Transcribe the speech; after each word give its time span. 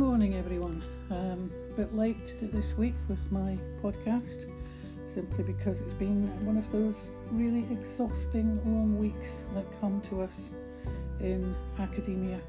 morning, 0.00 0.36
everyone. 0.36 0.82
Um, 1.10 1.52
a 1.72 1.74
bit 1.74 1.94
late 1.94 2.34
this 2.40 2.78
week 2.78 2.94
with 3.06 3.30
my 3.30 3.58
podcast, 3.82 4.50
simply 5.08 5.44
because 5.44 5.82
it's 5.82 5.92
been 5.92 6.26
one 6.46 6.56
of 6.56 6.72
those 6.72 7.10
really 7.32 7.66
exhausting 7.70 8.58
long 8.64 8.98
weeks 8.98 9.44
that 9.54 9.66
come 9.78 10.00
to 10.08 10.22
us 10.22 10.54
in 11.20 11.54
academia. 11.78 12.40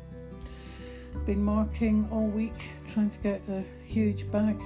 Been 1.25 1.43
marking 1.43 2.07
all 2.09 2.27
week, 2.27 2.69
trying 2.93 3.09
to 3.09 3.19
get 3.19 3.41
a 3.49 3.65
huge 3.85 4.31
bag 4.31 4.57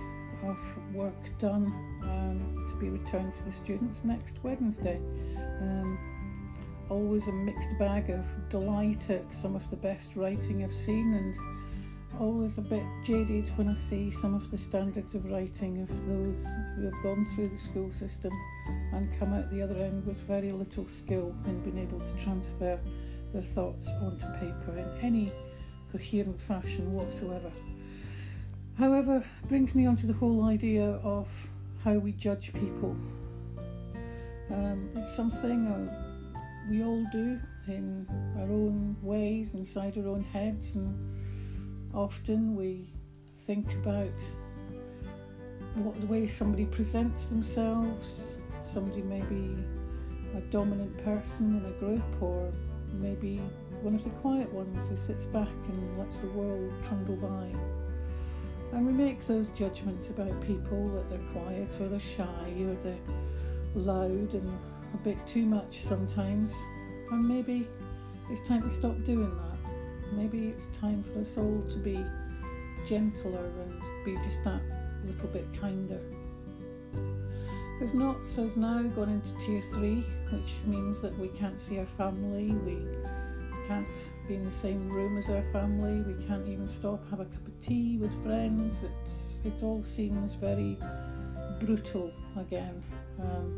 of 0.43 0.59
work 0.93 1.39
done 1.39 1.65
um, 2.03 2.67
to 2.69 2.75
be 2.75 2.89
returned 2.89 3.33
to 3.33 3.43
the 3.45 3.51
students 3.51 4.03
next 4.03 4.37
Wednesday. 4.43 5.01
Um, 5.59 5.97
always 6.91 7.27
a 7.27 7.31
mixed 7.31 7.79
bag 7.79 8.11
of 8.11 8.23
delight 8.49 9.09
at 9.09 9.33
some 9.33 9.55
of 9.55 9.67
the 9.71 9.75
best 9.75 10.15
writing 10.15 10.63
I've 10.63 10.71
seen 10.71 11.15
and 11.15 11.35
always 12.19 12.57
a 12.57 12.61
bit 12.61 12.83
jaded 13.03 13.49
when 13.57 13.67
I 13.67 13.75
see 13.75 14.09
some 14.11 14.35
of 14.35 14.49
the 14.51 14.57
standards 14.57 15.15
of 15.15 15.25
writing 15.25 15.81
of 15.81 16.07
those 16.07 16.47
who 16.75 16.85
have 16.85 17.03
gone 17.03 17.25
through 17.25 17.49
the 17.49 17.57
school 17.57 17.91
system 17.91 18.31
and 18.93 19.09
come 19.19 19.33
out 19.33 19.49
the 19.51 19.61
other 19.61 19.75
end 19.75 20.05
with 20.05 20.21
very 20.21 20.51
little 20.51 20.87
skill 20.87 21.35
in 21.45 21.59
being 21.61 21.77
able 21.77 21.99
to 21.99 22.23
transfer 22.23 22.79
their 23.33 23.41
thoughts 23.41 23.89
onto 24.01 24.25
paper 24.33 24.77
in 24.77 25.05
any 25.05 25.31
coherent 25.91 26.39
fashion 26.41 26.93
whatsoever. 26.93 27.51
However, 28.77 29.23
brings 29.47 29.75
me 29.75 29.85
onto 29.85 30.07
the 30.07 30.13
whole 30.13 30.45
idea 30.45 30.99
of 31.03 31.27
how 31.83 31.93
we 31.93 32.11
judge 32.13 32.53
people. 32.53 32.95
Um, 34.51 34.89
it's 34.95 35.15
something 35.15 35.67
uh, 35.67 36.35
we 36.69 36.83
all 36.83 37.05
do 37.11 37.39
in 37.67 38.07
our 38.37 38.43
own 38.43 38.95
ways, 39.01 39.55
inside 39.55 39.97
our 39.97 40.07
own 40.07 40.23
heads, 40.23 40.75
and 40.75 41.15
often 41.95 42.55
we 42.55 42.89
think 43.45 43.73
about 43.75 44.23
what 45.75 45.99
the 45.99 46.07
way 46.07 46.27
somebody 46.27 46.65
presents 46.65 47.25
themselves. 47.25 48.37
Somebody 48.63 49.01
may 49.03 49.21
be 49.21 49.55
a 50.35 50.41
dominant 50.51 51.03
person 51.03 51.57
in 51.57 51.65
a 51.65 51.71
group, 51.79 52.21
or 52.21 52.51
maybe 52.93 53.37
one 53.81 53.93
of 53.93 54.03
the 54.03 54.09
quiet 54.21 54.51
ones 54.51 54.87
who 54.87 54.97
sits 54.97 55.25
back 55.25 55.47
and 55.67 55.99
lets 55.99 56.19
the 56.19 56.29
world 56.29 56.73
trundle 56.83 57.15
by. 57.15 57.51
And 58.73 58.85
we 58.85 58.91
make 58.91 59.25
those 59.25 59.49
judgments 59.49 60.09
about 60.09 60.41
people 60.45 60.85
that 60.87 61.09
they're 61.09 61.31
quiet 61.31 61.79
or 61.79 61.87
they're 61.87 61.99
shy 61.99 62.53
or 62.59 62.75
they're 62.83 62.97
loud 63.75 64.33
and 64.33 64.59
a 64.93 64.97
bit 64.97 65.17
too 65.25 65.45
much 65.45 65.83
sometimes. 65.83 66.53
And 67.11 67.27
maybe 67.27 67.67
it's 68.29 68.45
time 68.47 68.63
to 68.63 68.69
stop 68.69 69.01
doing 69.03 69.29
that. 69.29 69.54
Maybe 70.13 70.47
it's 70.47 70.67
time 70.79 71.03
for 71.13 71.21
us 71.21 71.37
all 71.37 71.63
to 71.69 71.77
be 71.77 72.03
gentler 72.87 73.45
and 73.61 73.81
be 74.03 74.15
just 74.23 74.43
that 74.43 74.61
little 75.05 75.29
bit 75.29 75.47
kinder. 75.59 75.99
Because 77.73 77.93
Notts 77.93 78.35
has 78.37 78.55
now 78.55 78.81
gone 78.83 79.09
into 79.09 79.37
tier 79.39 79.61
three, 79.73 80.05
which 80.31 80.53
means 80.65 81.01
that 81.01 81.17
we 81.19 81.27
can't 81.29 81.59
see 81.59 81.79
our 81.79 81.85
family, 81.85 82.51
we 82.51 82.77
can't 83.67 84.11
be 84.27 84.35
in 84.35 84.43
the 84.43 84.51
same 84.51 84.89
room 84.89 85.17
as 85.17 85.29
our 85.29 85.43
family, 85.51 86.01
we 86.01 86.25
can't 86.25 86.47
even 86.47 86.69
stop, 86.69 87.09
have 87.09 87.19
a 87.19 87.25
cup 87.25 87.47
of 87.47 87.59
tea 87.59 87.97
with 87.97 88.13
friends. 88.23 88.83
It's, 88.83 89.41
it 89.43 89.61
all 89.61 89.83
seems 89.83 90.35
very 90.35 90.77
brutal 91.59 92.13
again. 92.37 92.81
Um, 93.19 93.57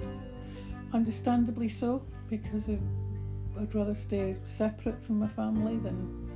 understandably 0.94 1.70
so, 1.70 2.02
because 2.30 2.70
I'd 2.70 3.76
rather 3.76 3.96
stay 3.96 4.36
separate 4.46 5.04
from 5.04 5.20
my 5.20 5.28
family 5.28 5.78
than 5.78 6.27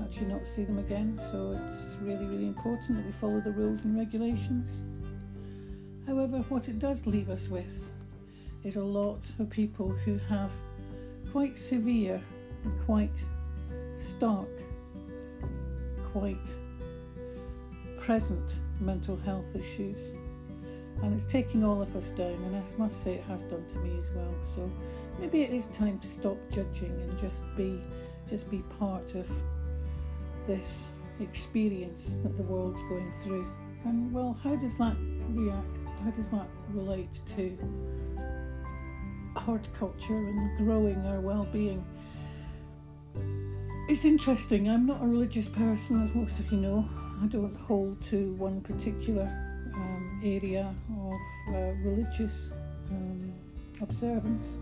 actually 0.00 0.26
not 0.26 0.46
see 0.46 0.64
them 0.64 0.78
again. 0.78 1.16
So 1.16 1.58
it's 1.66 1.96
really, 2.00 2.26
really 2.26 2.46
important 2.46 2.98
that 2.98 3.06
we 3.06 3.12
follow 3.12 3.40
the 3.40 3.52
rules 3.52 3.84
and 3.84 3.96
regulations. 3.96 4.82
However, 6.06 6.38
what 6.48 6.68
it 6.68 6.78
does 6.78 7.06
leave 7.06 7.30
us 7.30 7.48
with 7.48 7.90
is 8.64 8.76
a 8.76 8.84
lot 8.84 9.22
of 9.38 9.50
people 9.50 9.90
who 9.90 10.18
have 10.28 10.50
quite 11.32 11.58
severe 11.58 12.20
and 12.64 12.84
quite 12.84 13.24
stark, 13.96 14.48
quite 16.12 16.50
present 18.00 18.60
mental 18.80 19.16
health 19.16 19.54
issues. 19.54 20.14
And 21.02 21.14
it's 21.14 21.24
taking 21.24 21.64
all 21.64 21.80
of 21.80 21.94
us 21.94 22.10
down, 22.10 22.32
and 22.32 22.56
I 22.56 22.62
must 22.76 23.04
say 23.04 23.14
it 23.14 23.24
has 23.24 23.44
done 23.44 23.64
to 23.68 23.78
me 23.78 23.96
as 23.98 24.10
well. 24.12 24.34
So 24.40 24.68
maybe 25.20 25.42
it 25.42 25.50
is 25.50 25.68
time 25.68 25.98
to 26.00 26.10
stop 26.10 26.36
judging 26.50 26.90
and 26.90 27.18
just 27.20 27.44
be 27.56 27.80
just 28.28 28.50
be 28.50 28.62
part 28.78 29.14
of 29.14 29.26
this 30.48 30.88
experience 31.20 32.16
that 32.24 32.36
the 32.36 32.42
world's 32.42 32.82
going 32.84 33.12
through. 33.12 33.46
And 33.84 34.12
well, 34.12 34.36
how 34.42 34.56
does 34.56 34.76
that 34.78 34.96
react? 35.28 35.78
How 36.02 36.10
does 36.10 36.30
that 36.30 36.48
relate 36.70 37.20
to 37.28 37.56
horticulture 39.36 40.16
and 40.16 40.58
growing 40.58 40.96
our 41.06 41.20
well-being? 41.20 41.84
It's 43.88 44.04
interesting. 44.04 44.68
I'm 44.68 44.86
not 44.86 45.02
a 45.02 45.06
religious 45.06 45.48
person, 45.48 46.02
as 46.02 46.14
most 46.14 46.40
of 46.40 46.50
you 46.50 46.58
know. 46.58 46.88
I 47.22 47.26
don't 47.26 47.56
hold 47.56 48.02
to 48.04 48.32
one 48.34 48.60
particular 48.60 49.24
um, 49.74 50.20
area 50.24 50.74
of 50.90 51.54
uh, 51.54 51.72
religious 51.82 52.52
um, 52.90 53.32
observance. 53.80 54.60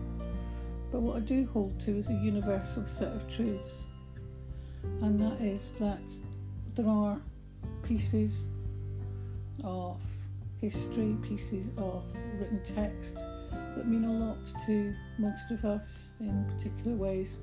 But 0.91 1.01
what 1.01 1.17
I 1.17 1.19
do 1.19 1.47
hold 1.51 1.79
to 1.81 1.97
is 1.97 2.09
a 2.09 2.13
universal 2.13 2.87
set 2.87 3.09
of 3.09 3.27
truths, 3.27 3.85
and 5.01 5.19
that 5.19 5.41
is 5.41 5.73
that 5.79 6.13
there 6.75 6.87
are 6.87 7.19
pieces 7.83 8.47
of 9.63 10.01
history, 10.61 11.15
pieces 11.21 11.67
of 11.77 12.03
written 12.39 12.61
text 12.63 13.17
that 13.75 13.87
mean 13.87 14.03
a 14.05 14.11
lot 14.11 14.37
to 14.65 14.93
most 15.17 15.51
of 15.51 15.65
us 15.65 16.11
in 16.19 16.45
particular 16.45 16.95
ways. 16.95 17.41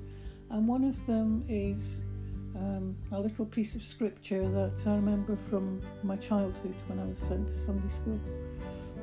And 0.49 0.67
one 0.67 0.83
of 0.83 1.03
them 1.05 1.43
is 1.47 2.03
um, 2.55 2.95
a 3.11 3.19
little 3.19 3.45
piece 3.45 3.75
of 3.75 3.83
scripture 3.83 4.47
that 4.47 4.87
I 4.87 4.95
remember 4.95 5.35
from 5.49 5.81
my 6.03 6.15
childhood 6.15 6.75
when 6.87 6.99
I 6.99 7.05
was 7.05 7.19
sent 7.19 7.49
to 7.49 7.57
Sunday 7.57 7.89
school. 7.89 8.19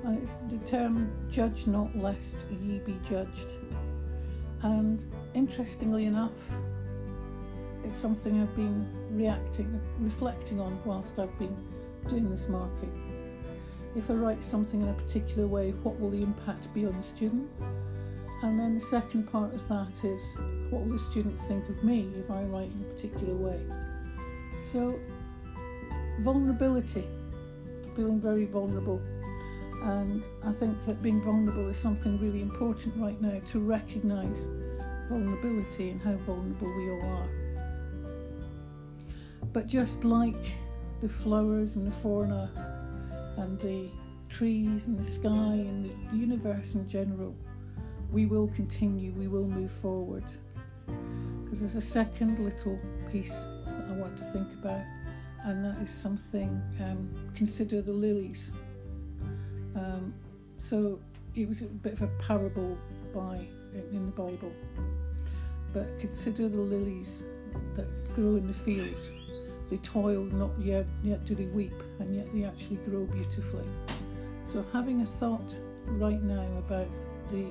And 0.04 0.16
it's 0.16 0.36
the 0.50 0.58
term, 0.66 1.10
judge 1.30 1.66
not 1.66 1.96
lest 1.96 2.46
ye 2.62 2.78
be 2.80 2.98
judged. 3.08 3.52
And 4.62 5.04
interestingly 5.34 6.06
enough, 6.06 6.32
it's 7.84 7.96
something 7.96 8.40
I've 8.40 8.54
been 8.54 8.86
reacting, 9.10 9.80
reflecting 10.00 10.60
on 10.60 10.78
whilst 10.84 11.18
I've 11.18 11.36
been 11.38 11.56
doing 12.08 12.30
this 12.30 12.48
marking. 12.48 12.92
If 13.94 14.10
I 14.10 14.14
write 14.14 14.42
something 14.42 14.82
in 14.82 14.88
a 14.88 14.94
particular 14.94 15.46
way, 15.46 15.72
what 15.82 15.98
will 16.00 16.10
the 16.10 16.22
impact 16.22 16.72
be 16.72 16.86
on 16.86 16.96
the 16.96 17.02
student? 17.02 17.48
And 18.42 18.58
then 18.58 18.74
the 18.74 18.80
second 18.80 19.30
part 19.30 19.54
of 19.54 19.66
that 19.68 20.04
is 20.04 20.36
what 20.70 20.82
will 20.82 20.92
the 20.92 20.98
student 20.98 21.40
think 21.42 21.68
of 21.68 21.84
me 21.84 22.10
if 22.18 22.30
I 22.30 22.42
write 22.44 22.70
in 22.70 22.84
a 22.88 22.94
particular 22.94 23.34
way? 23.34 23.60
So, 24.62 24.98
vulnerability, 26.20 27.04
feeling 27.94 28.20
very 28.20 28.46
vulnerable. 28.46 29.00
And 29.82 30.26
I 30.44 30.52
think 30.52 30.82
that 30.86 31.02
being 31.02 31.20
vulnerable 31.20 31.68
is 31.68 31.76
something 31.76 32.18
really 32.18 32.40
important 32.40 32.94
right 32.96 33.20
now 33.20 33.40
to 33.50 33.58
recognise 33.60 34.48
vulnerability 35.08 35.90
and 35.90 36.00
how 36.00 36.14
vulnerable 36.18 36.72
we 36.76 36.90
all 36.90 37.02
are. 37.02 37.28
But 39.52 39.66
just 39.66 40.04
like 40.04 40.52
the 41.00 41.08
flowers 41.08 41.76
and 41.76 41.86
the 41.86 41.96
fauna 41.96 42.50
and 43.36 43.58
the 43.60 43.90
trees 44.28 44.86
and 44.86 44.98
the 44.98 45.02
sky 45.02 45.28
and 45.30 45.90
the 45.90 46.16
universe 46.16 46.74
in 46.74 46.88
general, 46.88 47.34
we 48.10 48.26
will 48.26 48.48
continue, 48.48 49.12
we 49.12 49.28
will 49.28 49.46
move 49.46 49.70
forward. 49.70 50.24
Because 51.44 51.60
there's 51.60 51.76
a 51.76 51.80
second 51.80 52.38
little 52.38 52.78
piece 53.10 53.48
that 53.66 53.88
I 53.90 54.00
want 54.00 54.16
to 54.18 54.24
think 54.24 54.52
about, 54.54 54.84
and 55.44 55.64
that 55.64 55.82
is 55.82 55.90
something 55.90 56.62
um, 56.80 57.10
consider 57.34 57.82
the 57.82 57.92
lilies. 57.92 58.52
Um, 59.74 60.14
so 60.62 60.98
it 61.34 61.46
was 61.48 61.62
a 61.62 61.66
bit 61.66 61.94
of 61.94 62.02
a 62.02 62.08
parable 62.18 62.78
by 63.14 63.46
in 63.74 64.06
the 64.06 64.12
Bible, 64.12 64.52
but 65.72 65.98
consider 65.98 66.48
the 66.48 66.60
lilies 66.60 67.24
that 67.76 67.86
grow 68.14 68.36
in 68.36 68.46
the 68.46 68.54
field. 68.54 69.10
They 69.72 69.78
toil 69.78 70.24
not 70.24 70.50
yet, 70.60 70.84
yet 71.02 71.24
do 71.24 71.34
they 71.34 71.46
weep, 71.46 71.72
and 71.98 72.14
yet 72.14 72.30
they 72.34 72.44
actually 72.44 72.76
grow 72.84 73.06
beautifully. 73.06 73.64
So 74.44 74.62
having 74.70 75.00
a 75.00 75.06
thought 75.06 75.58
right 75.92 76.22
now 76.22 76.46
about 76.58 76.88
the 77.30 77.46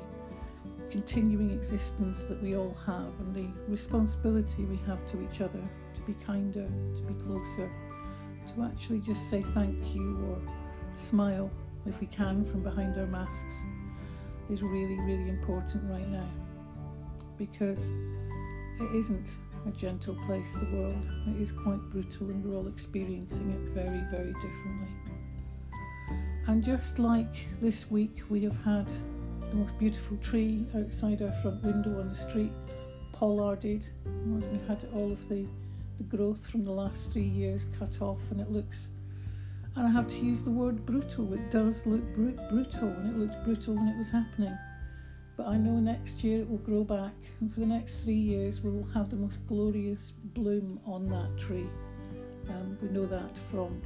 continuing 0.91 1.49
existence 1.49 2.25
that 2.25 2.39
we 2.43 2.55
all 2.55 2.77
have 2.85 3.09
and 3.21 3.33
the 3.33 3.47
responsibility 3.67 4.65
we 4.65 4.77
have 4.85 5.03
to 5.07 5.17
each 5.23 5.41
other 5.41 5.59
to 5.95 6.01
be 6.01 6.13
kinder, 6.23 6.67
to 6.67 7.01
be 7.11 7.19
closer, 7.23 7.67
to 8.53 8.63
actually 8.65 8.99
just 8.99 9.27
say 9.27 9.41
thank 9.55 9.95
you 9.95 10.23
or 10.29 10.37
smile 10.91 11.49
if 11.87 11.99
we 11.99 12.05
can 12.05 12.45
from 12.45 12.61
behind 12.61 12.99
our 12.99 13.07
masks 13.07 13.65
is 14.51 14.61
really, 14.61 14.99
really 14.99 15.27
important 15.27 15.89
right 15.89 16.07
now 16.09 16.29
because 17.39 17.89
it 18.79 18.95
isn't 18.95 19.37
a 19.67 19.71
gentle 19.71 20.15
place, 20.25 20.55
the 20.55 20.75
world. 20.75 21.05
It 21.27 21.41
is 21.41 21.51
quite 21.51 21.79
brutal, 21.91 22.27
and 22.27 22.43
we're 22.43 22.57
all 22.57 22.67
experiencing 22.67 23.51
it 23.51 23.73
very, 23.73 24.01
very 24.11 24.33
differently. 24.33 24.87
And 26.47 26.63
just 26.63 26.99
like 26.99 27.47
this 27.61 27.89
week, 27.89 28.21
we 28.29 28.43
have 28.43 28.57
had 28.63 28.91
the 29.39 29.55
most 29.55 29.77
beautiful 29.77 30.17
tree 30.17 30.65
outside 30.75 31.21
our 31.21 31.31
front 31.41 31.63
window 31.63 31.99
on 31.99 32.09
the 32.09 32.15
street, 32.15 32.51
pollarded. 33.13 33.85
We 34.25 34.41
had 34.67 34.85
all 34.93 35.11
of 35.11 35.29
the, 35.29 35.45
the 35.97 36.03
growth 36.03 36.47
from 36.47 36.65
the 36.65 36.71
last 36.71 37.11
three 37.13 37.21
years 37.21 37.67
cut 37.77 38.01
off, 38.01 38.19
and 38.31 38.41
it 38.41 38.51
looks 38.51 38.89
and 39.75 39.87
I 39.87 39.89
have 39.89 40.07
to 40.09 40.17
use 40.17 40.43
the 40.43 40.51
word 40.51 40.85
brutal. 40.85 41.33
It 41.33 41.49
does 41.49 41.85
look 41.85 42.03
br- 42.13 42.41
brutal, 42.49 42.89
and 42.89 43.15
it 43.15 43.17
looked 43.17 43.45
brutal 43.45 43.75
when 43.75 43.87
it 43.87 43.97
was 43.97 44.11
happening. 44.11 44.57
But 45.41 45.53
I 45.53 45.57
know 45.57 45.79
next 45.79 46.23
year 46.23 46.41
it 46.41 46.47
will 46.47 46.59
grow 46.59 46.83
back, 46.83 47.15
and 47.39 47.51
for 47.51 47.61
the 47.61 47.65
next 47.65 48.01
three 48.01 48.13
years 48.13 48.63
we 48.63 48.69
will 48.69 48.87
have 48.93 49.09
the 49.09 49.15
most 49.15 49.47
glorious 49.47 50.11
bloom 50.35 50.79
on 50.85 51.07
that 51.07 51.35
tree. 51.35 51.65
Um, 52.47 52.77
we 52.79 52.89
know 52.89 53.07
that 53.07 53.35
from 53.49 53.81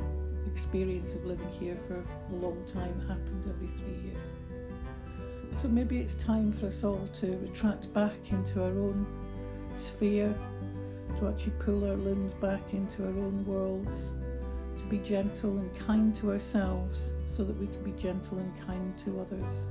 experience 0.51 1.15
of 1.15 1.23
living 1.23 1.47
here 1.57 1.77
for 1.87 1.93
a 1.93 2.35
long 2.35 2.61
time. 2.67 2.93
It 2.99 3.07
happens 3.07 3.47
every 3.47 3.67
three 3.67 4.11
years. 4.11 4.35
So 5.53 5.69
maybe 5.69 5.97
it's 5.99 6.15
time 6.15 6.51
for 6.51 6.65
us 6.65 6.83
all 6.83 7.07
to 7.21 7.37
retract 7.37 7.93
back 7.93 8.17
into 8.31 8.61
our 8.61 8.77
own 8.77 9.07
sphere, 9.75 10.37
to 11.19 11.29
actually 11.29 11.53
pull 11.59 11.89
our 11.89 11.95
limbs 11.95 12.33
back 12.33 12.73
into 12.73 13.03
our 13.03 13.17
own 13.17 13.45
worlds 13.45 14.15
to 14.77 14.83
be 14.87 14.97
gentle 14.97 15.57
and 15.57 15.79
kind 15.79 16.13
to 16.15 16.33
ourselves 16.33 17.13
so 17.27 17.45
that 17.45 17.57
we 17.57 17.67
can 17.67 17.81
be 17.81 17.91
gentle 17.91 18.39
and 18.39 18.67
kind 18.67 18.97
to 18.97 19.21
others. 19.21 19.67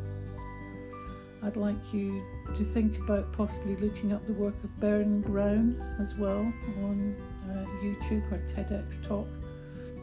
I'd 1.45 1.57
like 1.57 1.93
you 1.93 2.25
to 2.55 2.65
think 2.65 2.99
about 2.99 3.31
possibly 3.33 3.77
looking 3.77 4.15
up 4.15 4.27
the 4.27 4.33
work 4.33 4.55
of 4.65 4.71
Brené 4.81 5.23
Brown 5.25 5.79
as 6.01 6.15
well 6.15 6.41
on 6.83 7.15
uh, 7.51 7.67
YouTube, 7.85 8.33
or 8.33 8.39
TEDx 8.49 9.07
talk 9.07 9.29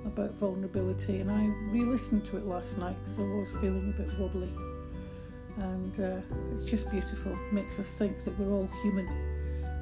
about 0.05 0.31
vulnerability. 0.35 1.19
And 1.19 1.31
I 1.31 1.45
re 1.71 1.81
listened 1.81 2.25
to 2.25 2.37
it 2.37 2.45
last 2.45 2.77
night 2.77 2.95
because 3.03 3.17
I 3.17 3.23
was 3.23 3.49
feeling 3.59 3.93
a 3.97 4.01
bit 4.01 4.19
wobbly. 4.19 4.49
And 5.57 5.99
uh, 5.99 6.21
it's 6.51 6.63
just 6.63 6.91
beautiful, 6.91 7.31
it 7.31 7.53
makes 7.53 7.79
us 7.79 7.95
think 7.95 8.23
that 8.23 8.37
we're 8.39 8.53
all 8.53 8.69
human 8.83 9.07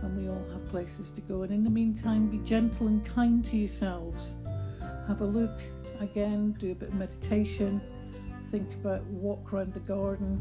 and 0.02 0.18
we 0.18 0.30
all 0.30 0.50
have 0.52 0.66
places 0.70 1.10
to 1.12 1.22
go. 1.22 1.44
And 1.44 1.52
in 1.52 1.64
the 1.64 1.70
meantime, 1.70 2.28
be 2.28 2.38
gentle 2.40 2.88
and 2.88 3.06
kind 3.06 3.44
to 3.46 3.58
yourselves 3.58 4.36
have 5.10 5.20
a 5.20 5.26
look 5.26 5.60
again, 6.00 6.56
do 6.58 6.72
a 6.72 6.76
bit 6.76 6.90
of 6.90 6.96
meditation, 6.96 7.82
think 8.50 8.72
about 8.76 9.04
walk 9.08 9.52
around 9.52 9.74
the 9.74 9.80
garden, 9.82 10.40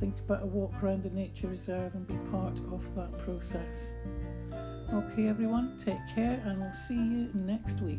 think 0.00 0.18
about 0.20 0.42
a 0.42 0.46
walk 0.46 0.72
around 0.82 1.02
the 1.02 1.10
nature 1.10 1.48
reserve 1.48 1.94
and 1.94 2.06
be 2.06 2.16
part 2.30 2.58
of 2.72 2.94
that 2.94 3.12
process. 3.24 3.94
Okay, 4.92 5.28
everyone, 5.28 5.76
take 5.78 5.98
care 6.14 6.40
and 6.44 6.60
we'll 6.60 6.72
see 6.72 6.94
you 6.94 7.30
next 7.34 7.80
week. 7.80 7.98